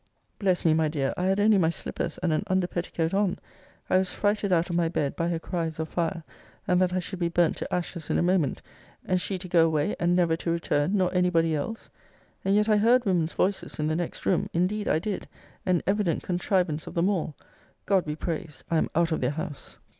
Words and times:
Bless 0.39 0.65
me, 0.65 0.73
my 0.73 0.87
dear, 0.87 1.13
I 1.15 1.25
had 1.25 1.39
only 1.39 1.59
my 1.59 1.69
slippers 1.69 2.17
and 2.23 2.33
an 2.33 2.43
under 2.47 2.65
petticoat 2.65 3.13
on. 3.13 3.37
I 3.87 3.99
was 3.99 4.15
frighted 4.15 4.51
out 4.51 4.67
of 4.71 4.75
my 4.75 4.89
bed, 4.89 5.15
by 5.15 5.27
her 5.27 5.37
cries 5.37 5.77
of 5.79 5.89
fire; 5.89 6.23
and 6.67 6.81
that 6.81 6.91
I 6.91 6.97
should 6.97 7.19
be 7.19 7.29
burnt 7.29 7.55
to 7.57 7.71
ashes 7.71 8.09
in 8.09 8.17
a 8.17 8.23
moment 8.23 8.63
and 9.05 9.21
she 9.21 9.37
to 9.37 9.47
go 9.47 9.63
away, 9.63 9.95
and 9.99 10.15
never 10.15 10.35
to 10.37 10.49
return, 10.49 10.97
nor 10.97 11.13
any 11.13 11.29
body 11.29 11.53
else! 11.53 11.91
And 12.43 12.55
yet 12.55 12.67
I 12.67 12.77
heard 12.77 13.05
women's 13.05 13.33
voices 13.33 13.77
in 13.77 13.85
the 13.85 13.95
next 13.95 14.25
room; 14.25 14.49
indeed 14.53 14.87
I 14.87 14.97
did 14.97 15.27
an 15.67 15.83
evident 15.85 16.23
contrivance 16.23 16.87
of 16.87 16.95
them 16.95 17.07
all: 17.07 17.35
God 17.85 18.03
be 18.03 18.15
praised, 18.15 18.63
I 18.71 18.77
am 18.79 18.89
out 18.95 19.11
of 19.11 19.21
their 19.21 19.29
house! 19.29 19.77